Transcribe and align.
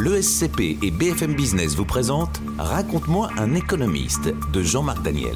L'ESCP 0.00 0.78
et 0.80 0.92
BFM 0.92 1.34
Business 1.34 1.74
vous 1.74 1.84
présentent 1.84 2.40
Raconte-moi 2.56 3.30
un 3.36 3.56
économiste 3.56 4.28
de 4.52 4.62
Jean-Marc 4.62 5.02
Daniel. 5.02 5.34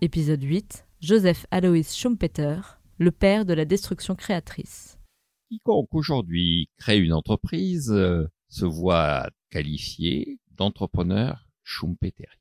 Épisode 0.00 0.42
8 0.42 0.88
Joseph 1.00 1.46
Alois 1.52 1.84
Schumpeter, 1.84 2.80
le 2.98 3.12
père 3.12 3.44
de 3.44 3.54
la 3.54 3.64
destruction 3.64 4.16
créatrice. 4.16 4.98
Quiconque 5.48 5.94
aujourd'hui 5.94 6.68
crée 6.76 6.98
une 6.98 7.12
entreprise 7.12 7.92
euh, 7.92 8.26
se 8.48 8.64
voit 8.64 9.30
qualifié 9.50 10.40
d'entrepreneur 10.56 11.46
schumpeterien. 11.62 12.39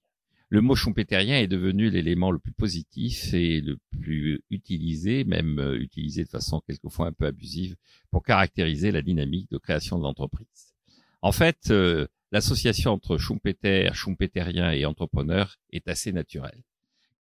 Le 0.52 0.62
mot 0.62 0.76
schumpeterien 0.76 1.38
est 1.38 1.48
devenu 1.48 1.92
l'élément 1.92 2.32
le 2.32 2.40
plus 2.40 2.54
positif 2.54 3.36
et 3.36 3.62
le 3.62 3.78
plus 3.92 4.42
utilisé, 4.50 5.24
même 5.24 5.60
euh, 5.60 5.80
utilisé 5.80 6.24
de 6.24 6.30
façon 6.30 6.60
quelquefois 6.66 7.06
un 7.06 7.14
peu 7.14 7.28
abusive, 7.28 7.76
pour 8.10 8.24
caractériser 8.24 8.92
la 8.92 9.04
dynamique 9.04 9.50
de 9.52 9.60
création 9.60 10.00
de 10.00 10.04
l'entreprise. 10.04 10.74
En 11.22 11.32
fait, 11.32 11.70
euh, 11.70 12.08
l'association 12.32 12.94
entre 12.94 13.20
Schumpeter, 13.20 13.92
schumpeterien 13.94 14.72
et 14.72 14.86
entrepreneur 14.86 15.56
est 15.72 15.88
assez 15.88 16.12
naturelle, 16.12 16.64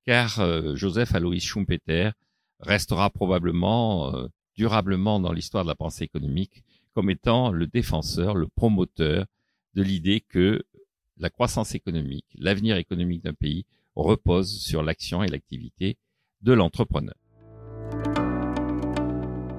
car 0.07 0.39
euh, 0.39 0.75
Joseph 0.75 1.13
Alois 1.13 1.38
Schumpeter 1.38 2.11
restera 2.59 3.11
probablement 3.11 4.11
durablement 4.55 5.19
dans 5.19 5.31
l'histoire 5.31 5.63
de 5.63 5.69
la 5.69 5.75
pensée 5.75 6.03
économique 6.03 6.63
comme 6.93 7.09
étant 7.09 7.52
le 7.52 7.67
défenseur, 7.67 8.35
le 8.35 8.47
promoteur 8.47 9.25
de 9.75 9.83
l'idée 9.83 10.19
que 10.19 10.63
la 11.19 11.29
croissance 11.29 11.75
économique, 11.75 12.25
l'avenir 12.35 12.77
économique 12.77 13.23
d'un 13.23 13.33
pays 13.33 13.65
repose 13.95 14.59
sur 14.59 14.81
l'action 14.83 15.23
et 15.23 15.27
l'activité 15.27 15.97
de 16.41 16.53
l'entrepreneur. 16.53 17.15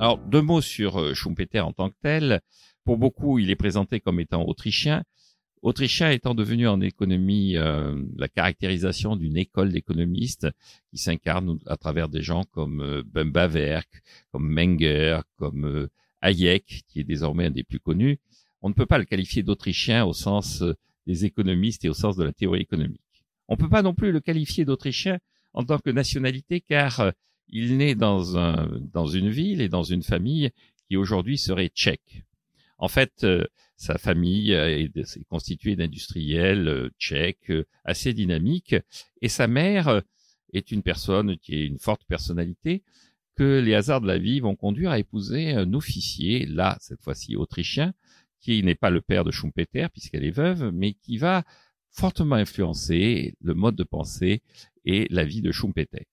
Alors, 0.01 0.18
deux 0.18 0.41
mots 0.41 0.62
sur 0.62 0.98
euh, 0.98 1.12
Schumpeter 1.12 1.60
en 1.60 1.73
tant 1.73 1.91
que 1.91 1.96
tel. 2.02 2.41
Pour 2.84 2.96
beaucoup, 2.96 3.38
il 3.38 3.51
est 3.51 3.56
présenté 3.56 4.01
comme 4.01 4.18
étant 4.18 4.46
autrichien. 4.46 5.04
Autrichien 5.60 6.10
étant 6.10 6.35
devenu 6.35 6.66
en 6.66 6.80
économie 6.80 7.59
euh, 7.59 8.02
la 8.16 8.29
caractérisation 8.29 9.15
d'une 9.15 9.37
école 9.37 9.73
d'économistes 9.73 10.48
qui 10.90 10.96
s'incarne 10.96 11.59
à 11.66 11.76
travers 11.76 12.09
des 12.09 12.23
gens 12.23 12.45
comme 12.45 12.80
euh, 12.80 13.02
comme 14.32 14.51
Menger, 14.51 15.20
comme 15.37 15.88
Hayek, 16.23 16.85
qui 16.88 17.01
est 17.01 17.04
désormais 17.04 17.46
un 17.46 17.51
des 17.51 17.63
plus 17.63 17.80
connus. 17.80 18.18
On 18.63 18.70
ne 18.70 18.74
peut 18.74 18.87
pas 18.87 18.98
le 18.98 19.04
qualifier 19.04 19.42
d'autrichien 19.42 20.07
au 20.07 20.15
sens 20.15 20.65
économistes 21.25 21.85
et 21.85 21.89
au 21.89 21.95
sens 21.95 22.16
de 22.16 22.25
la 22.25 22.33
théorie 22.33 22.61
économique. 22.61 23.01
On 23.49 23.55
ne 23.55 23.59
peut 23.59 23.69
pas 23.69 23.83
non 23.83 23.95
plus 23.95 24.13
le 24.13 24.21
qualifier 24.21 24.65
d'Autrichien 24.65 25.19
en 25.53 25.65
tant 25.65 25.79
que 25.79 25.91
nationalité 25.91 26.61
car 26.61 27.01
euh, 27.01 27.11
il 27.49 27.77
naît 27.77 27.97
dans, 27.97 28.39
un, 28.39 28.69
dans 28.93 29.07
une 29.07 29.29
ville 29.29 29.61
et 29.61 29.69
dans 29.69 29.83
une 29.83 30.03
famille 30.03 30.51
qui 30.88 30.97
aujourd'hui 30.97 31.37
serait 31.37 31.69
tchèque. 31.69 32.25
En 32.79 32.88
fait, 32.88 33.25
euh, 33.25 33.45
sa 33.77 33.99
famille 33.99 34.53
est, 34.53 34.93
constituée 35.29 35.75
d'industriels 35.75 36.69
euh, 36.69 36.91
tchèques 36.99 37.53
assez 37.85 38.13
dynamiques 38.13 38.77
et 39.21 39.29
sa 39.29 39.49
mère 39.49 40.03
est 40.53 40.71
une 40.71 40.83
personne 40.83 41.37
qui 41.38 41.55
est 41.55 41.66
une 41.66 41.79
forte 41.79 42.05
personnalité 42.05 42.83
que 43.37 43.59
les 43.59 43.75
hasards 43.75 44.03
de 44.03 44.07
la 44.07 44.19
vie 44.19 44.41
vont 44.41 44.55
conduire 44.55 44.91
à 44.91 44.99
épouser 44.99 45.53
un 45.53 45.73
officier, 45.73 46.47
là 46.47 46.77
cette 46.81 47.03
fois-ci 47.03 47.37
autrichien, 47.37 47.95
qui 48.41 48.63
n'est 48.63 48.74
pas 48.74 48.91
le 48.91 49.01
père 49.01 49.24
de 49.24 49.30
Schumpeter 49.30 49.88
puisqu'elle 49.93 50.24
est 50.24 50.30
veuve, 50.30 50.71
mais 50.73 50.95
qui 50.95 51.19
va 51.19 51.45
fortement 51.91 52.37
influencer 52.37 53.35
le 53.41 53.55
mode 53.55 53.77
de 53.77 53.85
pensée 53.85 54.43
et 54.85 55.07
la 55.10 55.24
vie 55.24 55.43
de 55.43 55.52
Schumpeter. 55.52 56.07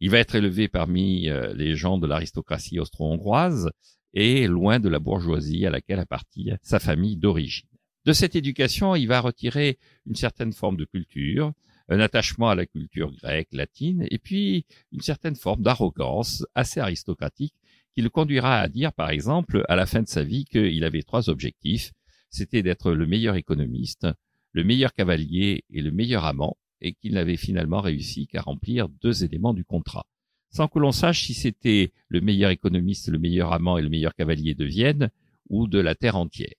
Il 0.00 0.10
va 0.10 0.18
être 0.18 0.34
élevé 0.34 0.68
parmi 0.68 1.28
euh, 1.28 1.52
les 1.54 1.74
gens 1.76 1.98
de 1.98 2.06
l'aristocratie 2.06 2.80
austro-hongroise 2.80 3.70
et 4.14 4.46
loin 4.46 4.80
de 4.80 4.88
la 4.88 4.98
bourgeoisie 4.98 5.66
à 5.66 5.70
laquelle 5.70 6.00
appartient 6.00 6.52
sa 6.62 6.78
famille 6.78 7.16
d'origine. 7.16 7.68
De 8.06 8.12
cette 8.12 8.34
éducation, 8.34 8.96
il 8.96 9.06
va 9.06 9.20
retirer 9.20 9.78
une 10.06 10.14
certaine 10.14 10.52
forme 10.52 10.78
de 10.78 10.86
culture, 10.86 11.52
un 11.88 12.00
attachement 12.00 12.48
à 12.48 12.54
la 12.54 12.66
culture 12.66 13.12
grecque, 13.12 13.52
latine, 13.52 14.06
et 14.10 14.18
puis 14.18 14.64
une 14.90 15.02
certaine 15.02 15.36
forme 15.36 15.62
d'arrogance 15.62 16.46
assez 16.54 16.80
aristocratique 16.80 17.54
qui 17.94 18.02
le 18.02 18.10
conduira 18.10 18.60
à 18.60 18.68
dire, 18.68 18.92
par 18.92 19.10
exemple, 19.10 19.64
à 19.68 19.76
la 19.76 19.86
fin 19.86 20.02
de 20.02 20.08
sa 20.08 20.22
vie, 20.22 20.44
qu'il 20.44 20.84
avait 20.84 21.02
trois 21.02 21.28
objectifs. 21.28 21.92
C'était 22.30 22.62
d'être 22.62 22.92
le 22.92 23.06
meilleur 23.06 23.34
économiste, 23.34 24.06
le 24.52 24.64
meilleur 24.64 24.94
cavalier 24.94 25.64
et 25.70 25.82
le 25.82 25.90
meilleur 25.90 26.24
amant, 26.24 26.56
et 26.80 26.94
qu'il 26.94 27.14
n'avait 27.14 27.36
finalement 27.36 27.80
réussi 27.80 28.26
qu'à 28.26 28.40
remplir 28.40 28.88
deux 28.88 29.24
éléments 29.24 29.54
du 29.54 29.64
contrat. 29.64 30.06
Sans 30.50 30.68
que 30.68 30.78
l'on 30.78 30.92
sache 30.92 31.24
si 31.24 31.34
c'était 31.34 31.92
le 32.08 32.20
meilleur 32.20 32.50
économiste, 32.50 33.08
le 33.08 33.18
meilleur 33.18 33.52
amant 33.52 33.78
et 33.78 33.82
le 33.82 33.88
meilleur 33.88 34.14
cavalier 34.14 34.54
de 34.54 34.64
Vienne, 34.64 35.10
ou 35.48 35.66
de 35.66 35.78
la 35.78 35.94
terre 35.94 36.16
entière. 36.16 36.54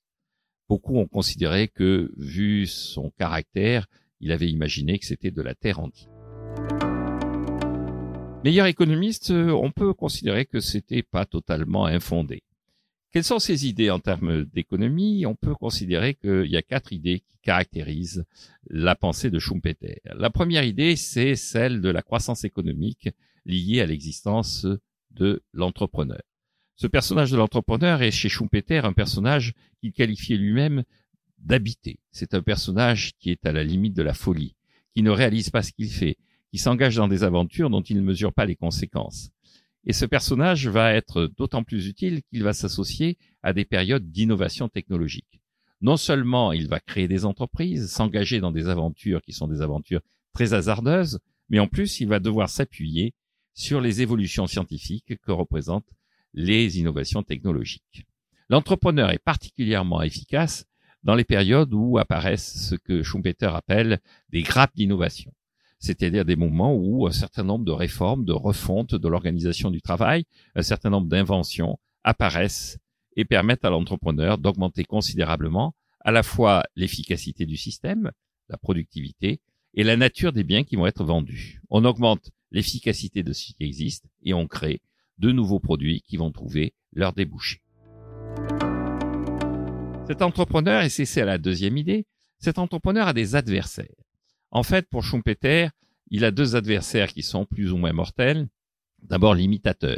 Beaucoup 0.69 0.98
ont 0.98 1.08
considéré 1.08 1.68
que, 1.68 2.13
vu 2.18 2.68
son 2.68 3.09
caractère, 3.18 3.88
il 4.19 4.31
avait 4.31 4.50
imaginé 4.50 5.00
que 5.00 5.06
c'était 5.06 5.31
de 5.31 5.42
la 5.42 5.56
terre 5.56 5.80
entière. 5.80 6.91
Meilleur 8.44 8.66
économiste, 8.66 9.29
euh, 9.29 9.52
on 9.52 9.69
peut 9.69 9.94
considérer 9.94 10.46
que 10.47 10.59
c'était 10.59 11.03
pas 11.03 11.28
totalement 11.28 11.85
infondé. 11.85 12.41
Quelles 13.12 13.24
sont 13.24 13.38
ces 13.38 13.68
idées 13.68 13.91
en 13.91 14.00
termes 14.00 14.46
d'économie? 14.46 15.28
On 15.28 15.35
peut 15.35 15.53
considérer 15.53 16.16
qu'il 16.16 16.47
y 16.47 16.57
a 16.57 16.63
quatre 16.63 16.91
idées 16.91 17.19
qui 17.19 17.38
caractérisent 17.44 18.25
la 18.68 18.96
pensée 18.96 19.30
de 19.30 19.38
Schumpeter. 19.38 20.01
La 20.06 20.31
première 20.31 20.63
idée, 20.63 20.96
c'est 20.96 21.35
celle 21.35 21.81
de 21.81 21.90
la 21.90 22.01
croissance 22.01 22.44
économique 22.44 23.09
liée 23.46 23.80
à 23.80 23.85
l'existence 23.85 24.66
de 25.12 25.44
l'entrepreneur. 25.53 26.22
Ce 26.78 26.88
personnage 26.88 27.30
de 27.30 27.38
l'entrepreneur 27.38 28.01
est 28.01 28.09
chez 28.09 28.30
Schumpeter 28.30 28.80
un 28.80 28.94
personnage 28.94 29.53
qu'il 29.81 29.91
qualifiait 29.91 30.38
lui-même 30.38 30.84
d'habité. 31.38 32.00
C'est 32.12 32.34
un 32.34 32.41
personnage 32.41 33.12
qui 33.19 33.30
est 33.30 33.46
à 33.46 33.51
la 33.51 33.63
limite 33.63 33.96
de 33.96 34.01
la 34.01 34.16
folie, 34.16 34.56
qui 34.96 35.03
ne 35.03 35.12
réalise 35.12 35.51
pas 35.51 35.62
ce 35.62 35.74
qu'il 35.74 35.91
fait, 35.91 36.18
qui 36.51 36.57
s'engage 36.57 36.97
dans 36.97 37.07
des 37.07 37.23
aventures 37.23 37.69
dont 37.69 37.81
il 37.81 37.97
ne 37.97 38.01
mesure 38.01 38.34
pas 38.34 38.45
les 38.45 38.56
conséquences. 38.56 39.31
Et 39.85 39.94
ce 39.94 40.06
personnage 40.06 40.67
va 40.67 40.94
être 40.94 41.31
d'autant 41.38 41.63
plus 41.63 41.88
utile 41.88 42.22
qu'il 42.23 42.44
va 42.44 42.53
s'associer 42.53 43.17
à 43.41 43.53
des 43.53 43.66
périodes 43.66 44.12
d'innovation 44.12 44.69
technologique. 44.69 45.41
Non 45.81 45.97
seulement 45.97 46.51
il 46.51 46.67
va 46.67 46.79
créer 46.79 47.07
des 47.07 47.25
entreprises, 47.25 47.89
s'engager 47.89 48.39
dans 48.39 48.51
des 48.51 48.67
aventures 48.67 49.22
qui 49.22 49.34
sont 49.34 49.47
des 49.47 49.62
aventures 49.62 50.01
très 50.34 50.53
hasardeuses, 50.53 51.19
mais 51.50 51.59
en 51.59 51.67
plus 51.67 52.00
il 52.00 52.07
va 52.07 52.19
devoir 52.19 52.50
s'appuyer 52.50 53.16
sur 53.53 53.81
les 53.81 54.01
évolutions 54.01 54.45
scientifiques 54.45 55.18
que 55.22 55.31
représentent 55.31 55.91
les 56.33 56.79
innovations 56.79 57.23
technologiques. 57.23 58.06
L'entrepreneur 58.50 59.09
est 59.12 59.23
particulièrement 59.23 60.01
efficace 60.01 60.66
dans 61.03 61.16
les 61.16 61.23
périodes 61.23 61.73
où 61.73 61.97
apparaissent 61.97 62.69
ce 62.69 62.75
que 62.75 63.01
Schumpeter 63.01 63.50
appelle 63.53 64.00
des 64.29 64.44
grappes 64.44 64.75
d'innovation 64.75 65.33
c'est-à-dire 65.81 66.25
des 66.25 66.36
moments 66.36 66.75
où 66.75 67.08
un 67.08 67.12
certain 67.12 67.44
nombre 67.44 67.66
de 67.66 67.72
réformes, 67.72 68.24
de 68.24 68.34
refontes 68.34 68.94
de 68.94 69.08
l'organisation 69.08 69.72
du 69.72 69.81
travail, 69.81 70.25
un 70.56 70.62
certain 70.62 70.92
nombre 70.92 71.08
d'inventions 71.08 71.80
apparaissent 72.03 72.78
et 73.18 73.25
permettent 73.25 73.66
à 73.66 73.72
l'entrepreneur 73.72 74.38
d'augmenter 74.38 74.84
considérablement 74.86 75.74
à 76.00 76.12
la 76.12 76.22
fois 76.24 76.64
l'efficacité 76.75 77.46
du 77.47 77.58
système, 77.58 78.12
la 78.47 78.58
productivité 78.58 79.42
et 79.74 79.84
la 79.84 79.97
nature 79.97 80.34
des 80.34 80.44
biens 80.44 80.64
qui 80.64 80.75
vont 80.75 80.86
être 80.86 81.03
vendus. 81.03 81.62
On 81.69 81.84
augmente 81.84 82.30
l'efficacité 82.52 83.24
de 83.24 83.34
ce 83.34 83.46
qui 83.46 83.56
existe 83.59 84.06
et 84.24 84.36
on 84.36 84.48
crée 84.48 84.81
de 85.18 85.31
nouveaux 85.31 85.59
produits 85.59 86.02
qui 86.02 86.18
vont 86.18 86.31
trouver 86.31 86.75
leur 86.94 87.13
débouché. 87.13 87.62
Cet 90.06 90.22
entrepreneur, 90.22 90.84
et 90.84 90.90
c'est 90.90 91.25
la 91.25 91.38
deuxième 91.40 91.78
idée, 91.78 92.06
cet 92.38 92.59
entrepreneur 92.59 93.08
a 93.08 93.13
des 93.13 93.36
adversaires. 93.36 93.88
En 94.51 94.63
fait, 94.63 94.88
pour 94.89 95.03
Schumpeter, 95.03 95.69
il 96.09 96.25
a 96.25 96.31
deux 96.31 96.56
adversaires 96.57 97.13
qui 97.13 97.23
sont 97.23 97.45
plus 97.45 97.72
ou 97.72 97.78
moins 97.78 97.94
mortels. 97.94 98.50
D'abord, 99.01 99.34
l'imitateur. 99.34 99.97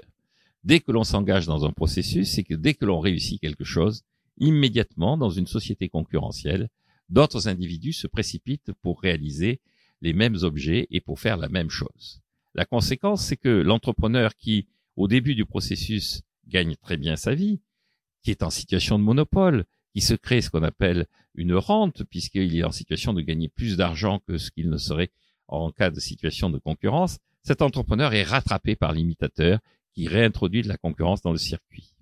Dès 0.63 0.79
que 0.79 0.91
l'on 0.91 1.03
s'engage 1.03 1.47
dans 1.47 1.65
un 1.65 1.71
processus, 1.71 2.29
c'est 2.29 2.43
que 2.43 2.53
dès 2.53 2.75
que 2.75 2.85
l'on 2.85 2.99
réussit 2.99 3.41
quelque 3.41 3.63
chose, 3.63 4.03
immédiatement, 4.37 5.17
dans 5.17 5.31
une 5.31 5.47
société 5.47 5.89
concurrentielle, 5.89 6.69
d'autres 7.09 7.47
individus 7.47 7.93
se 7.93 8.07
précipitent 8.07 8.71
pour 8.81 9.01
réaliser 9.01 9.59
les 10.01 10.13
mêmes 10.13 10.37
objets 10.43 10.87
et 10.91 11.01
pour 11.01 11.19
faire 11.19 11.37
la 11.37 11.49
même 11.49 11.69
chose. 11.69 12.21
La 12.53 12.65
conséquence, 12.65 13.25
c'est 13.25 13.37
que 13.37 13.49
l'entrepreneur 13.49 14.35
qui, 14.35 14.67
au 14.95 15.07
début 15.07 15.33
du 15.33 15.45
processus, 15.45 16.21
gagne 16.47 16.75
très 16.75 16.97
bien 16.97 17.15
sa 17.15 17.33
vie, 17.33 17.59
qui 18.21 18.31
est 18.31 18.43
en 18.43 18.49
situation 18.49 18.99
de 18.99 19.03
monopole, 19.03 19.65
qui 19.93 20.01
se 20.01 20.13
crée 20.13 20.41
ce 20.41 20.49
qu'on 20.49 20.63
appelle 20.63 21.07
une 21.35 21.55
rente, 21.55 22.03
puisqu'il 22.03 22.55
est 22.57 22.63
en 22.63 22.71
situation 22.71 23.13
de 23.13 23.21
gagner 23.21 23.49
plus 23.49 23.77
d'argent 23.77 24.19
que 24.27 24.37
ce 24.37 24.51
qu'il 24.51 24.69
ne 24.69 24.77
serait 24.77 25.11
en 25.47 25.71
cas 25.71 25.91
de 25.91 25.99
situation 25.99 26.49
de 26.49 26.57
concurrence, 26.57 27.19
cet 27.43 27.61
entrepreneur 27.61 28.13
est 28.13 28.23
rattrapé 28.23 28.75
par 28.75 28.93
l'imitateur 28.93 29.59
qui 29.93 30.07
réintroduit 30.07 30.61
de 30.61 30.67
la 30.67 30.77
concurrence 30.77 31.21
dans 31.21 31.31
le 31.31 31.37
circuit. 31.37 31.93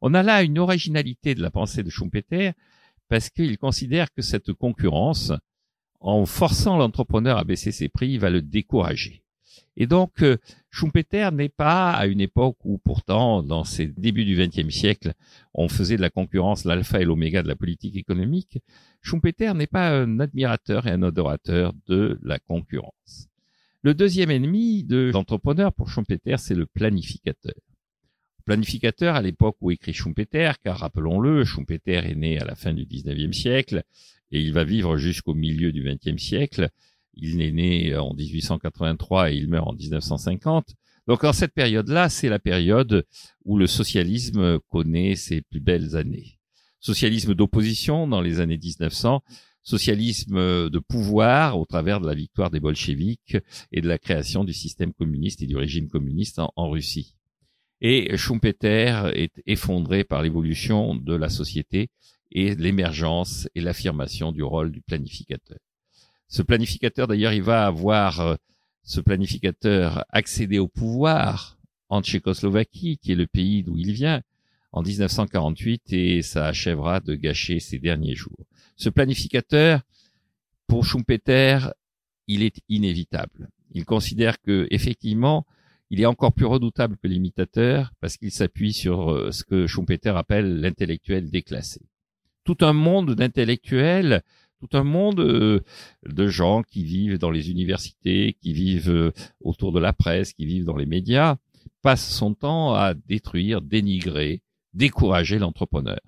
On 0.00 0.14
a 0.14 0.22
là 0.22 0.42
une 0.42 0.58
originalité 0.58 1.34
de 1.34 1.42
la 1.42 1.50
pensée 1.50 1.82
de 1.82 1.90
Schumpeter 1.90 2.52
parce 3.08 3.30
qu'il 3.30 3.56
considère 3.58 4.12
que 4.12 4.22
cette 4.22 4.52
concurrence, 4.52 5.32
en 6.00 6.26
forçant 6.26 6.76
l'entrepreneur 6.76 7.38
à 7.38 7.44
baisser 7.44 7.72
ses 7.72 7.88
prix, 7.88 8.18
va 8.18 8.30
le 8.30 8.42
décourager. 8.42 9.22
Et 9.76 9.86
donc, 9.86 10.22
euh, 10.22 10.36
Schumpeter 10.70 11.30
n'est 11.32 11.48
pas 11.48 11.92
à 11.92 12.06
une 12.06 12.20
époque 12.20 12.56
où 12.64 12.78
pourtant, 12.78 13.42
dans 13.42 13.64
ces 13.64 13.86
débuts 13.86 14.24
du 14.24 14.36
XXe 14.36 14.74
siècle, 14.74 15.12
on 15.54 15.68
faisait 15.68 15.96
de 15.96 16.02
la 16.02 16.10
concurrence 16.10 16.64
l'alpha 16.64 17.00
et 17.00 17.04
l'oméga 17.04 17.42
de 17.42 17.48
la 17.48 17.56
politique 17.56 17.96
économique. 17.96 18.58
Schumpeter 19.02 19.52
n'est 19.54 19.66
pas 19.66 19.90
un 19.90 20.20
admirateur 20.20 20.86
et 20.86 20.90
un 20.90 21.02
adorateur 21.02 21.72
de 21.86 22.18
la 22.22 22.38
concurrence. 22.38 23.28
Le 23.82 23.94
deuxième 23.94 24.30
ennemi 24.30 24.82
de 24.84 25.10
l'entrepreneur 25.12 25.72
pour 25.72 25.88
Schumpeter, 25.90 26.36
c'est 26.38 26.54
le 26.54 26.66
planificateur. 26.66 27.54
Planificateur 28.44 29.14
à 29.16 29.22
l'époque 29.22 29.56
où 29.60 29.70
écrit 29.70 29.92
Schumpeter, 29.92 30.52
car 30.62 30.78
rappelons-le, 30.78 31.44
Schumpeter 31.44 32.00
est 32.04 32.14
né 32.14 32.38
à 32.38 32.44
la 32.44 32.54
fin 32.54 32.72
du 32.72 32.84
XIXe 32.84 33.36
siècle 33.36 33.82
et 34.30 34.40
il 34.40 34.52
va 34.52 34.64
vivre 34.64 34.96
jusqu'au 34.96 35.34
milieu 35.34 35.72
du 35.72 35.82
XXe 35.82 36.22
siècle. 36.22 36.70
Il 37.16 37.40
est 37.40 37.52
né 37.52 37.96
en 37.96 38.14
1883 38.14 39.32
et 39.32 39.36
il 39.36 39.48
meurt 39.48 39.68
en 39.68 39.72
1950. 39.72 40.74
Donc 41.06 41.24
en 41.24 41.32
cette 41.32 41.54
période-là, 41.54 42.08
c'est 42.08 42.28
la 42.28 42.38
période 42.38 43.06
où 43.44 43.58
le 43.58 43.66
socialisme 43.66 44.58
connaît 44.68 45.14
ses 45.14 45.40
plus 45.42 45.60
belles 45.60 45.96
années. 45.96 46.38
Socialisme 46.80 47.34
d'opposition 47.34 48.06
dans 48.06 48.20
les 48.20 48.40
années 48.40 48.58
1900, 48.58 49.22
socialisme 49.62 50.70
de 50.70 50.78
pouvoir 50.78 51.58
au 51.58 51.64
travers 51.64 52.00
de 52.00 52.06
la 52.06 52.14
victoire 52.14 52.50
des 52.50 52.60
bolcheviks 52.60 53.36
et 53.72 53.80
de 53.80 53.88
la 53.88 53.98
création 53.98 54.44
du 54.44 54.52
système 54.52 54.92
communiste 54.92 55.42
et 55.42 55.46
du 55.46 55.56
régime 55.56 55.88
communiste 55.88 56.38
en, 56.38 56.70
Russie. 56.70 57.14
Et 57.80 58.16
Schumpeter 58.16 59.10
est 59.14 59.42
effondré 59.44 60.04
par 60.04 60.22
l'évolution 60.22 60.94
de 60.94 61.14
la 61.14 61.28
société 61.28 61.90
et 62.30 62.54
l'émergence 62.54 63.48
et 63.54 63.60
l'affirmation 63.60 64.32
du 64.32 64.42
rôle 64.42 64.70
du 64.70 64.82
planificateur. 64.82 65.58
Ce 66.28 66.42
planificateur, 66.42 67.06
d'ailleurs, 67.06 67.32
il 67.32 67.42
va 67.42 67.66
avoir 67.66 68.20
euh, 68.20 68.34
ce 68.82 69.00
planificateur 69.00 70.04
accéder 70.10 70.58
au 70.58 70.68
pouvoir 70.68 71.58
en 71.88 72.02
Tchécoslovaquie, 72.02 72.98
qui 72.98 73.12
est 73.12 73.16
le 73.16 73.26
pays 73.26 73.62
d'où 73.62 73.76
il 73.76 73.92
vient, 73.92 74.22
en 74.72 74.82
1948, 74.82 75.92
et 75.92 76.22
ça 76.22 76.46
achèvera 76.46 77.00
de 77.00 77.14
gâcher 77.14 77.60
ses 77.60 77.78
derniers 77.78 78.14
jours. 78.14 78.46
Ce 78.76 78.88
planificateur, 78.88 79.82
pour 80.66 80.84
Schumpeter, 80.84 81.58
il 82.26 82.42
est 82.42 82.60
inévitable. 82.68 83.48
Il 83.72 83.84
considère 83.84 84.40
que, 84.40 84.66
effectivement, 84.70 85.46
il 85.90 86.00
est 86.00 86.06
encore 86.06 86.32
plus 86.32 86.46
redoutable 86.46 86.96
que 86.96 87.06
l'imitateur 87.06 87.92
parce 88.00 88.16
qu'il 88.16 88.32
s'appuie 88.32 88.72
sur 88.72 89.12
euh, 89.12 89.30
ce 89.30 89.44
que 89.44 89.66
Schumpeter 89.66 90.10
appelle 90.16 90.60
l'intellectuel 90.60 91.30
déclassé. 91.30 91.80
Tout 92.44 92.58
un 92.60 92.72
monde 92.72 93.14
d'intellectuels 93.14 94.22
tout 94.60 94.76
un 94.76 94.84
monde 94.84 95.20
euh, 95.20 95.60
de 96.06 96.26
gens 96.26 96.62
qui 96.62 96.84
vivent 96.84 97.18
dans 97.18 97.30
les 97.30 97.50
universités, 97.50 98.36
qui 98.40 98.52
vivent 98.52 98.90
euh, 98.90 99.12
autour 99.40 99.72
de 99.72 99.80
la 99.80 99.92
presse, 99.92 100.32
qui 100.32 100.46
vivent 100.46 100.64
dans 100.64 100.76
les 100.76 100.86
médias, 100.86 101.36
passe 101.82 102.08
son 102.08 102.34
temps 102.34 102.74
à 102.74 102.94
détruire, 102.94 103.60
dénigrer, 103.60 104.42
décourager 104.74 105.38
l'entrepreneur. 105.38 106.00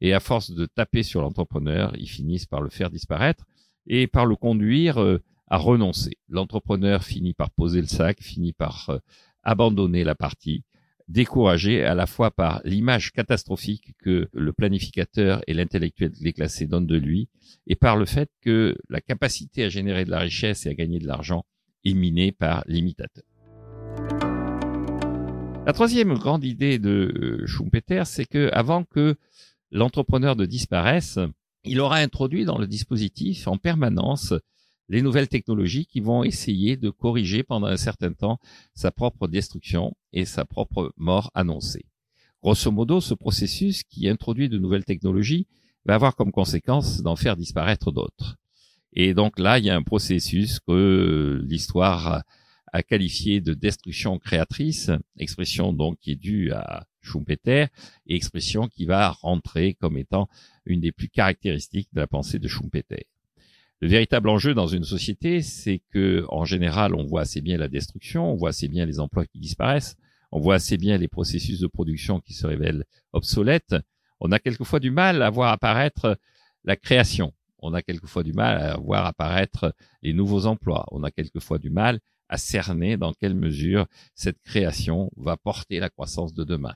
Et 0.00 0.14
à 0.14 0.20
force 0.20 0.50
de 0.50 0.66
taper 0.66 1.02
sur 1.02 1.20
l'entrepreneur, 1.20 1.92
ils 1.98 2.08
finissent 2.08 2.46
par 2.46 2.62
le 2.62 2.70
faire 2.70 2.90
disparaître 2.90 3.44
et 3.86 4.06
par 4.06 4.26
le 4.26 4.36
conduire 4.36 5.00
euh, 5.00 5.22
à 5.48 5.58
renoncer. 5.58 6.16
L'entrepreneur 6.28 7.04
finit 7.04 7.34
par 7.34 7.50
poser 7.50 7.80
le 7.80 7.86
sac, 7.86 8.22
finit 8.22 8.52
par 8.52 9.00
abandonner 9.42 10.04
la 10.04 10.14
partie 10.14 10.62
découragé 11.10 11.84
à 11.84 11.94
la 11.94 12.06
fois 12.06 12.30
par 12.30 12.60
l'image 12.64 13.12
catastrophique 13.12 13.94
que 13.98 14.28
le 14.32 14.52
planificateur 14.52 15.42
et 15.46 15.54
l'intellectuel 15.54 16.12
déclassé 16.20 16.66
donnent 16.66 16.86
de 16.86 16.96
lui, 16.96 17.28
et 17.66 17.74
par 17.74 17.96
le 17.96 18.06
fait 18.06 18.30
que 18.40 18.76
la 18.88 19.00
capacité 19.00 19.64
à 19.64 19.68
générer 19.68 20.04
de 20.04 20.10
la 20.10 20.20
richesse 20.20 20.66
et 20.66 20.68
à 20.70 20.74
gagner 20.74 21.00
de 21.00 21.06
l'argent 21.08 21.44
est 21.84 21.94
minée 21.94 22.30
par 22.30 22.62
l'imitateur. 22.66 23.24
La 25.66 25.72
troisième 25.72 26.14
grande 26.14 26.44
idée 26.44 26.78
de 26.78 27.12
euh, 27.42 27.46
Schumpeter, 27.46 28.04
c'est 28.06 28.24
que 28.24 28.50
avant 28.52 28.84
que 28.84 29.16
l'entrepreneur 29.72 30.36
ne 30.36 30.46
disparaisse, 30.46 31.18
il 31.64 31.80
aura 31.80 31.96
introduit 31.96 32.44
dans 32.44 32.58
le 32.58 32.66
dispositif 32.66 33.46
en 33.48 33.58
permanence 33.58 34.32
les 34.90 35.02
nouvelles 35.02 35.28
technologies 35.28 35.86
qui 35.86 36.00
vont 36.00 36.24
essayer 36.24 36.76
de 36.76 36.90
corriger 36.90 37.44
pendant 37.44 37.68
un 37.68 37.76
certain 37.76 38.12
temps 38.12 38.40
sa 38.74 38.90
propre 38.90 39.28
destruction 39.28 39.94
et 40.12 40.24
sa 40.24 40.44
propre 40.44 40.92
mort 40.96 41.30
annoncée. 41.32 41.86
Grosso 42.42 42.72
modo, 42.72 43.00
ce 43.00 43.14
processus 43.14 43.84
qui 43.84 44.08
introduit 44.08 44.48
de 44.48 44.58
nouvelles 44.58 44.84
technologies 44.84 45.46
va 45.84 45.94
avoir 45.94 46.16
comme 46.16 46.32
conséquence 46.32 47.02
d'en 47.02 47.14
faire 47.14 47.36
disparaître 47.36 47.92
d'autres. 47.92 48.36
Et 48.92 49.14
donc 49.14 49.38
là, 49.38 49.60
il 49.60 49.64
y 49.64 49.70
a 49.70 49.76
un 49.76 49.84
processus 49.84 50.58
que 50.58 51.40
l'histoire 51.46 52.24
a 52.72 52.82
qualifié 52.82 53.40
de 53.40 53.54
destruction 53.54 54.18
créatrice, 54.18 54.90
expression 55.16 55.72
donc 55.72 55.98
qui 56.00 56.12
est 56.12 56.16
due 56.16 56.50
à 56.52 56.86
Schumpeter, 57.00 57.66
et 58.06 58.16
expression 58.16 58.66
qui 58.66 58.86
va 58.86 59.10
rentrer 59.10 59.74
comme 59.74 59.96
étant 59.96 60.28
une 60.66 60.80
des 60.80 60.92
plus 60.92 61.08
caractéristiques 61.08 61.88
de 61.92 62.00
la 62.00 62.08
pensée 62.08 62.40
de 62.40 62.48
Schumpeter. 62.48 63.06
Le 63.80 63.88
véritable 63.88 64.28
enjeu 64.28 64.52
dans 64.52 64.66
une 64.66 64.84
société, 64.84 65.40
c'est 65.40 65.80
que, 65.90 66.26
en 66.28 66.44
général, 66.44 66.94
on 66.94 67.04
voit 67.04 67.22
assez 67.22 67.40
bien 67.40 67.56
la 67.56 67.68
destruction, 67.68 68.30
on 68.30 68.36
voit 68.36 68.50
assez 68.50 68.68
bien 68.68 68.84
les 68.84 69.00
emplois 69.00 69.24
qui 69.24 69.38
disparaissent, 69.38 69.96
on 70.32 70.38
voit 70.38 70.56
assez 70.56 70.76
bien 70.76 70.98
les 70.98 71.08
processus 71.08 71.60
de 71.60 71.66
production 71.66 72.20
qui 72.20 72.34
se 72.34 72.46
révèlent 72.46 72.84
obsolètes. 73.14 73.74
On 74.20 74.32
a 74.32 74.38
quelquefois 74.38 74.80
du 74.80 74.90
mal 74.90 75.22
à 75.22 75.30
voir 75.30 75.50
apparaître 75.50 76.18
la 76.64 76.76
création. 76.76 77.32
On 77.58 77.72
a 77.72 77.80
quelquefois 77.80 78.22
du 78.22 78.34
mal 78.34 78.60
à 78.60 78.76
voir 78.76 79.06
apparaître 79.06 79.74
les 80.02 80.12
nouveaux 80.12 80.44
emplois. 80.44 80.84
On 80.92 81.02
a 81.02 81.10
quelquefois 81.10 81.58
du 81.58 81.70
mal 81.70 82.00
à 82.28 82.36
cerner 82.36 82.98
dans 82.98 83.14
quelle 83.14 83.34
mesure 83.34 83.86
cette 84.14 84.40
création 84.42 85.10
va 85.16 85.38
porter 85.38 85.80
la 85.80 85.88
croissance 85.88 86.34
de 86.34 86.44
demain. 86.44 86.74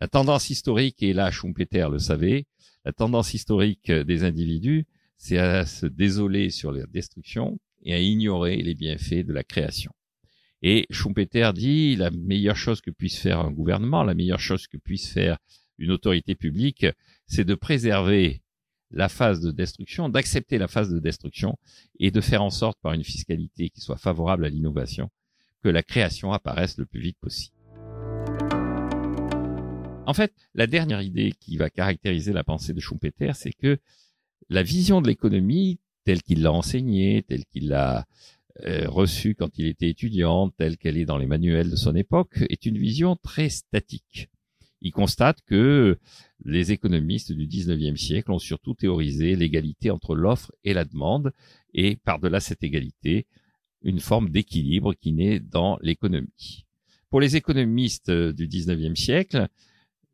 La 0.00 0.08
tendance 0.08 0.48
historique, 0.48 1.02
et 1.02 1.12
là 1.12 1.30
Schumpeter 1.30 1.86
le 1.90 1.98
savait, 1.98 2.46
la 2.86 2.92
tendance 2.92 3.34
historique 3.34 3.92
des 3.92 4.24
individus, 4.24 4.86
c'est 5.20 5.36
à 5.36 5.66
se 5.66 5.84
désoler 5.84 6.48
sur 6.48 6.72
la 6.72 6.86
destruction 6.86 7.58
et 7.82 7.92
à 7.92 8.00
ignorer 8.00 8.56
les 8.56 8.74
bienfaits 8.74 9.22
de 9.26 9.34
la 9.34 9.44
création. 9.44 9.92
Et 10.62 10.86
Schumpeter 10.90 11.50
dit 11.54 11.94
la 11.94 12.10
meilleure 12.10 12.56
chose 12.56 12.80
que 12.80 12.90
puisse 12.90 13.18
faire 13.18 13.38
un 13.38 13.50
gouvernement, 13.50 14.02
la 14.02 14.14
meilleure 14.14 14.40
chose 14.40 14.66
que 14.66 14.78
puisse 14.78 15.12
faire 15.12 15.36
une 15.76 15.90
autorité 15.90 16.34
publique, 16.34 16.86
c'est 17.26 17.44
de 17.44 17.54
préserver 17.54 18.40
la 18.90 19.10
phase 19.10 19.42
de 19.42 19.50
destruction, 19.50 20.08
d'accepter 20.08 20.56
la 20.56 20.68
phase 20.68 20.90
de 20.90 20.98
destruction 20.98 21.58
et 21.98 22.10
de 22.10 22.20
faire 22.22 22.42
en 22.42 22.50
sorte 22.50 22.78
par 22.80 22.94
une 22.94 23.04
fiscalité 23.04 23.68
qui 23.68 23.82
soit 23.82 23.98
favorable 23.98 24.46
à 24.46 24.48
l'innovation 24.48 25.10
que 25.62 25.68
la 25.68 25.82
création 25.82 26.32
apparaisse 26.32 26.78
le 26.78 26.86
plus 26.86 27.00
vite 27.00 27.18
possible. 27.20 27.54
En 30.06 30.14
fait, 30.14 30.32
la 30.54 30.66
dernière 30.66 31.02
idée 31.02 31.34
qui 31.38 31.58
va 31.58 31.68
caractériser 31.68 32.32
la 32.32 32.42
pensée 32.42 32.72
de 32.72 32.80
Schumpeter, 32.80 33.32
c'est 33.34 33.52
que 33.52 33.78
la 34.48 34.62
vision 34.62 35.00
de 35.00 35.08
l'économie 35.08 35.78
telle 36.04 36.22
qu'il 36.22 36.42
l'a 36.42 36.52
enseignée, 36.52 37.22
telle 37.22 37.44
qu'il 37.44 37.68
l'a 37.68 38.06
euh, 38.64 38.88
reçue 38.88 39.34
quand 39.34 39.58
il 39.58 39.66
était 39.66 39.88
étudiant, 39.88 40.50
telle 40.50 40.76
qu'elle 40.76 40.96
est 40.96 41.04
dans 41.04 41.18
les 41.18 41.26
manuels 41.26 41.70
de 41.70 41.76
son 41.76 41.94
époque, 41.94 42.42
est 42.48 42.66
une 42.66 42.78
vision 42.78 43.16
très 43.16 43.48
statique. 43.48 44.28
Il 44.82 44.92
constate 44.92 45.42
que 45.42 45.98
les 46.44 46.72
économistes 46.72 47.32
du 47.32 47.46
19e 47.46 47.96
siècle 47.96 48.32
ont 48.32 48.38
surtout 48.38 48.74
théorisé 48.74 49.36
l'égalité 49.36 49.90
entre 49.90 50.14
l'offre 50.14 50.52
et 50.64 50.72
la 50.72 50.84
demande, 50.84 51.32
et 51.74 51.96
par-delà 51.96 52.40
cette 52.40 52.62
égalité, 52.62 53.26
une 53.82 54.00
forme 54.00 54.30
d'équilibre 54.30 54.94
qui 54.94 55.12
naît 55.12 55.38
dans 55.38 55.78
l'économie. 55.82 56.66
Pour 57.10 57.20
les 57.20 57.36
économistes 57.36 58.10
du 58.10 58.48
19e 58.48 58.96
siècle, 58.96 59.48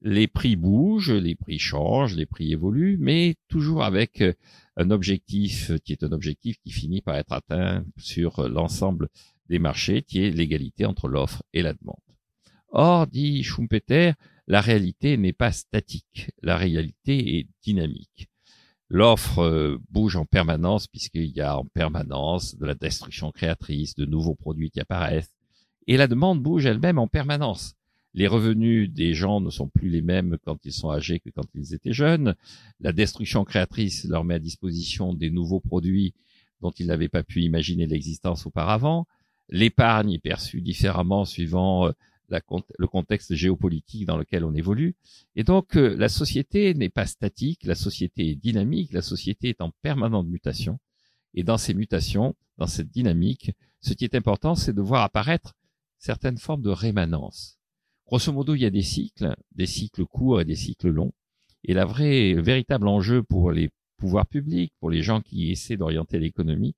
les 0.03 0.27
prix 0.27 0.57
bougent, 0.57 1.13
les 1.13 1.35
prix 1.35 1.59
changent, 1.59 2.15
les 2.15 2.27
prix 2.27 2.53
évoluent, 2.53 2.99
mais 2.99 3.37
toujours 3.49 3.83
avec 3.83 4.21
euh, 4.21 4.33
un 4.77 4.91
objectif 4.91 5.73
qui 5.85 5.93
est 5.93 6.05
un 6.05 6.13
objectif 6.13 6.59
qui 6.63 6.71
finit 6.71 7.01
par 7.01 7.17
être 7.17 7.33
atteint 7.33 7.85
sur 7.97 8.49
l'ensemble 8.49 9.09
des 9.49 9.59
marchés, 9.59 10.03
qui 10.03 10.23
est 10.23 10.31
l'égalité 10.31 10.85
entre 10.85 11.09
l'offre 11.09 11.43
et 11.53 11.63
la 11.63 11.73
demande. 11.73 11.97
Or, 12.69 13.07
dit 13.07 13.43
Schumpeter, 13.43 14.13
la 14.47 14.61
réalité 14.61 15.17
n'est 15.17 15.33
pas 15.33 15.53
statique, 15.53 16.31
la 16.43 16.57
réalité 16.57 17.39
est 17.39 17.49
dynamique. 17.63 18.29
L'offre 18.89 19.41
euh, 19.41 19.79
bouge 19.91 20.17
en 20.17 20.25
permanence 20.25 20.87
puisqu'il 20.87 21.31
y 21.31 21.41
a 21.41 21.59
en 21.59 21.65
permanence 21.65 22.57
de 22.57 22.67
la 22.67 22.75
destruction 22.75 23.33
créatrice, 23.33 23.95
de 23.97 24.05
nouveaux 24.05 24.37
produits 24.37 24.71
qui 24.71 24.81
apparaissent, 24.81 25.35
et 25.89 25.97
la 25.97 26.07
demande 26.07 26.43
bouge 26.43 26.67
elle-même 26.67 26.99
en 26.99 27.09
permanence 27.09 27.75
les 28.17 28.27
revenus 28.27 28.91
des 28.91 29.13
gens 29.13 29.43
ne 29.43 29.51
sont 29.51 29.69
plus 29.69 29.91
les 29.91 30.01
mêmes 30.01 30.39
quand 30.43 30.65
ils 30.65 30.73
sont 30.73 30.91
âgés 30.91 31.21
que 31.21 31.29
quand 31.29 31.47
ils 31.55 31.75
étaient 31.75 31.93
jeunes. 31.93 32.35
La 32.81 32.93
destruction 32.93 33.45
créatrice 33.45 34.05
leur 34.05 34.25
met 34.25 34.35
à 34.35 34.39
disposition 34.39 35.13
des 35.13 35.31
nouveaux 35.31 35.61
produits 35.61 36.15
dont 36.63 36.71
ils 36.71 36.87
n'avaient 36.87 37.11
pas 37.11 37.23
pu 37.23 37.43
imaginer 37.43 37.87
l'existence 37.87 38.47
auparavant. 38.47 39.07
L'épargne 39.51 40.15
est 40.15 40.19
perçue 40.19 40.63
différemment 40.63 41.27
suivant 41.27 41.89
euh, 41.89 41.93
le 42.79 42.87
contexte 42.87 43.35
géopolitique 43.35 44.07
dans 44.07 44.17
lequel 44.17 44.45
on 44.45 44.55
évolue. 44.55 44.97
Et 45.37 45.45
donc, 45.45 45.77
euh, 45.77 45.95
la 45.97 46.09
société 46.09 46.73
n'est 46.73 46.89
pas 46.89 47.07
statique, 47.07 47.65
la 47.65 47.75
société 47.75 48.31
est 48.31 48.35
dynamique, 48.35 48.95
la 48.95 49.03
société 49.03 49.51
est 49.51 49.61
en 49.61 49.71
permanente 49.83 50.27
mutation. 50.27 50.79
Et 51.35 51.45
dans 51.45 51.59
ces 51.59 51.75
mutations, 51.75 52.35
dans 52.57 52.67
cette 52.67 52.91
dynamique, 52.91 53.53
ce 53.83 53.93
qui 53.93 54.05
est 54.05 54.15
important, 54.15 54.55
c'est 54.55 54.73
de 54.73 54.81
voir 54.81 55.03
apparaître 55.03 55.53
certaines 55.99 56.39
formes 56.39 56.63
de 56.63 56.71
rémanence. 56.71 57.56
Grosso 58.07 58.33
modo, 58.33 58.55
il 58.55 58.63
y 58.63 58.67
a 58.67 58.71
des 58.71 58.83
cycles, 58.83 59.35
des 59.53 59.67
cycles 59.67 60.07
courts 60.07 60.41
et 60.41 60.45
des 60.45 60.55
cycles 60.55 60.91
longs. 60.91 61.13
Et 61.65 61.75
la 61.75 61.85
vraie, 61.85 62.35
le 62.35 62.43
véritable 62.43 62.87
enjeu 62.87 63.25
pour 63.25 63.51
les 63.51 63.71
pouvoirs 63.97 64.27
publics, 64.27 64.73
pour 64.79 64.91
les 64.91 65.03
gens 65.03 65.21
qui 65.21 65.51
essaient 65.51 65.77
d'orienter 65.77 66.21
l'économie, 66.21 66.77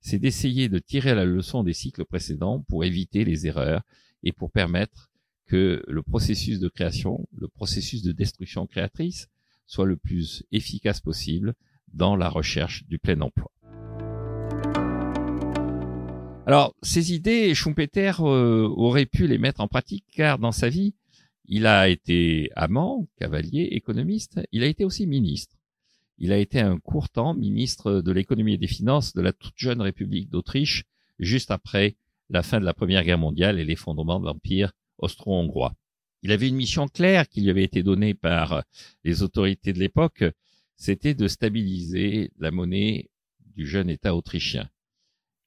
c'est 0.00 0.20
d'essayer 0.20 0.68
de 0.68 0.78
tirer 0.78 1.16
la 1.16 1.24
leçon 1.24 1.64
des 1.64 1.72
cycles 1.72 2.04
précédents 2.04 2.64
pour 2.68 2.84
éviter 2.84 3.24
les 3.24 3.48
erreurs 3.48 3.82
et 4.22 4.30
pour 4.32 4.52
permettre 4.52 5.10
que 5.46 5.82
le 5.88 6.02
processus 6.02 6.60
de 6.60 6.68
création, 6.68 7.26
le 7.32 7.48
processus 7.48 8.02
de 8.02 8.12
destruction 8.12 8.66
créatrice 8.66 9.28
soit 9.66 9.86
le 9.86 9.96
plus 9.96 10.44
efficace 10.52 11.00
possible 11.00 11.54
dans 11.92 12.14
la 12.14 12.28
recherche 12.28 12.86
du 12.86 13.00
plein 13.00 13.20
emploi. 13.20 13.50
Alors, 16.48 16.74
ces 16.80 17.12
idées, 17.12 17.54
Schumpeter 17.54 18.12
euh, 18.20 18.66
aurait 18.68 19.04
pu 19.04 19.26
les 19.26 19.36
mettre 19.36 19.60
en 19.60 19.68
pratique 19.68 20.06
car 20.10 20.38
dans 20.38 20.50
sa 20.50 20.70
vie, 20.70 20.94
il 21.44 21.66
a 21.66 21.90
été 21.90 22.50
amant, 22.56 23.06
cavalier, 23.18 23.68
économiste, 23.72 24.40
il 24.50 24.62
a 24.62 24.66
été 24.66 24.82
aussi 24.86 25.06
ministre. 25.06 25.58
Il 26.16 26.32
a 26.32 26.38
été 26.38 26.58
un 26.58 26.78
court 26.78 27.10
temps 27.10 27.34
ministre 27.34 28.00
de 28.00 28.12
l'économie 28.12 28.54
et 28.54 28.56
des 28.56 28.66
finances 28.66 29.12
de 29.12 29.20
la 29.20 29.34
toute 29.34 29.58
jeune 29.58 29.82
République 29.82 30.30
d'Autriche, 30.30 30.84
juste 31.18 31.50
après 31.50 31.96
la 32.30 32.42
fin 32.42 32.60
de 32.60 32.64
la 32.64 32.72
Première 32.72 33.04
Guerre 33.04 33.18
mondiale 33.18 33.60
et 33.60 33.64
l'effondrement 33.66 34.18
de 34.18 34.24
l'Empire 34.24 34.72
austro-hongrois. 34.96 35.74
Il 36.22 36.32
avait 36.32 36.48
une 36.48 36.56
mission 36.56 36.88
claire 36.88 37.28
qui 37.28 37.42
lui 37.42 37.50
avait 37.50 37.62
été 37.62 37.82
donnée 37.82 38.14
par 38.14 38.62
les 39.04 39.22
autorités 39.22 39.74
de 39.74 39.80
l'époque, 39.80 40.24
c'était 40.76 41.12
de 41.12 41.28
stabiliser 41.28 42.30
la 42.38 42.50
monnaie 42.50 43.10
du 43.54 43.66
jeune 43.66 43.90
État 43.90 44.16
autrichien. 44.16 44.70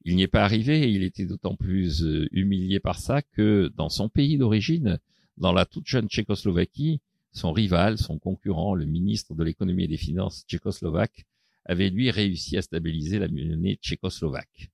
Il 0.03 0.15
n'y 0.15 0.23
est 0.23 0.27
pas 0.27 0.43
arrivé 0.43 0.83
et 0.83 0.89
il 0.89 1.03
était 1.03 1.25
d'autant 1.25 1.55
plus 1.55 2.03
euh, 2.03 2.27
humilié 2.31 2.79
par 2.79 2.99
ça 2.99 3.21
que 3.21 3.71
dans 3.75 3.89
son 3.89 4.09
pays 4.09 4.37
d'origine, 4.37 4.99
dans 5.37 5.53
la 5.53 5.65
toute 5.65 5.87
jeune 5.87 6.07
Tchécoslovaquie, 6.07 7.01
son 7.33 7.51
rival, 7.51 7.97
son 7.97 8.19
concurrent, 8.19 8.75
le 8.75 8.85
ministre 8.85 9.35
de 9.35 9.43
l'économie 9.43 9.85
et 9.85 9.87
des 9.87 9.97
finances 9.97 10.43
tchécoslovaque, 10.47 11.25
avait 11.65 11.89
lui 11.89 12.11
réussi 12.11 12.57
à 12.57 12.61
stabiliser 12.61 13.19
la 13.19 13.27
monnaie 13.27 13.77
tchécoslovaque. 13.81 14.71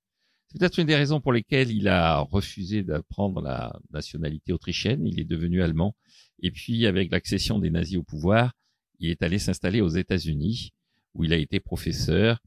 C'est 0.47 0.59
peut-être 0.59 0.79
une 0.79 0.87
des 0.87 0.95
raisons 0.95 1.19
pour 1.19 1.33
lesquelles 1.33 1.71
il 1.71 1.87
a 1.87 2.19
refusé 2.19 2.81
d'apprendre 2.81 3.41
la 3.41 3.77
nationalité 3.91 4.53
autrichienne. 4.53 5.05
Il 5.05 5.19
est 5.19 5.25
devenu 5.25 5.61
allemand. 5.61 5.95
Et 6.41 6.51
puis, 6.51 6.85
avec 6.87 7.11
l'accession 7.11 7.59
des 7.59 7.69
nazis 7.69 7.97
au 7.97 8.03
pouvoir, 8.03 8.53
il 8.99 9.09
est 9.09 9.21
allé 9.21 9.39
s'installer 9.39 9.81
aux 9.81 9.89
États-Unis, 9.89 10.71
où 11.13 11.25
il 11.25 11.33
a 11.33 11.37
été 11.37 11.59
professeur. 11.59 12.41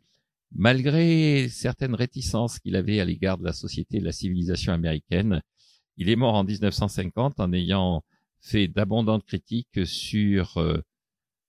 Malgré 0.53 1.49
certaines 1.49 1.95
réticences 1.95 2.59
qu'il 2.59 2.77
avait 2.77 3.01
à 3.01 3.05
l'égard 3.05 3.39
de 3.39 3.45
la 3.45 3.53
société 3.53 3.99
et 3.99 4.01
de 4.01 4.05
la 4.05 4.13
civilisation 4.13 4.73
américaine, 4.73 5.43
il 5.97 6.09
est 6.09 6.17
mort 6.17 6.35
en 6.35 6.45
1950 6.45 7.39
en 7.39 7.53
ayant 7.53 8.05
fait 8.41 8.69
d'abondantes 8.69 9.25
critiques 9.25 9.87
sur 9.87 10.57
euh, 10.57 10.79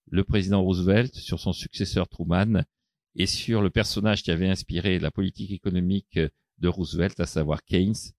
le 0.09 0.23
président 0.23 0.61
Roosevelt, 0.61 1.15
sur 1.15 1.39
son 1.39 1.53
successeur 1.53 2.07
Truman 2.07 2.63
et 3.15 3.25
sur 3.25 3.61
le 3.61 3.69
personnage 3.69 4.23
qui 4.23 4.31
avait 4.31 4.49
inspiré 4.49 4.99
la 4.99 5.09
politique 5.09 5.51
économique 5.51 6.19
de 6.59 6.67
Roosevelt, 6.67 7.19
à 7.19 7.25
savoir 7.25 7.63
Keynes. 7.63 8.13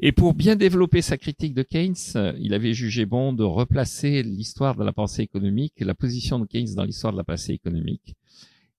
Et 0.00 0.12
pour 0.12 0.34
bien 0.34 0.56
développer 0.56 1.02
sa 1.02 1.18
critique 1.18 1.54
de 1.54 1.62
Keynes, 1.62 1.94
il 2.40 2.52
avait 2.54 2.74
jugé 2.74 3.06
bon 3.06 3.32
de 3.32 3.44
replacer 3.44 4.22
l'histoire 4.22 4.74
de 4.74 4.84
la 4.84 4.92
pensée 4.92 5.22
économique, 5.22 5.74
la 5.80 5.94
position 5.94 6.40
de 6.40 6.46
Keynes 6.46 6.74
dans 6.74 6.84
l'histoire 6.84 7.12
de 7.12 7.18
la 7.18 7.24
pensée 7.24 7.52
économique. 7.52 8.16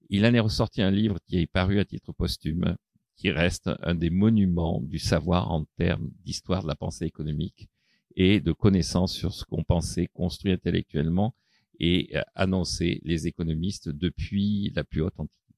Il 0.10 0.26
en 0.26 0.34
est 0.34 0.40
ressorti 0.40 0.82
un 0.82 0.92
livre 0.92 1.18
qui 1.26 1.40
est 1.40 1.48
paru 1.48 1.80
à 1.80 1.86
titre 1.86 2.14
posthume, 2.14 2.76
qui 3.16 3.32
reste 3.32 3.72
un 3.82 3.96
des 3.96 4.10
monuments 4.10 4.82
du 4.82 5.00
savoir 5.00 5.52
en 5.52 5.66
termes 5.78 6.12
d'histoire 6.24 6.62
de 6.62 6.68
la 6.68 6.76
pensée 6.76 7.06
économique 7.06 7.70
et 8.16 8.40
de 8.40 8.52
connaissances 8.52 9.14
sur 9.14 9.34
ce 9.34 9.44
qu'on 9.46 9.64
pensait 9.64 10.08
construit 10.14 10.52
intellectuellement 10.52 11.34
et 11.80 12.16
euh, 12.16 12.22
annoncer 12.36 13.02
les 13.04 13.28
économistes 13.28 13.90
depuis 13.90 14.72
la 14.76 14.84
plus 14.84 15.02
haute 15.02 15.20
antiquité. 15.20 15.54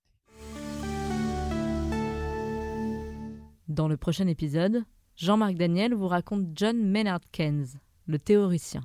Dans 3.67 3.87
le 3.87 3.97
prochain 3.97 4.27
épisode, 4.27 4.83
Jean-Marc 5.17 5.55
Daniel 5.55 5.93
vous 5.93 6.07
raconte 6.07 6.47
John 6.55 6.81
Maynard 6.81 7.19
Keynes, 7.31 7.67
le 8.05 8.17
théoricien. 8.17 8.81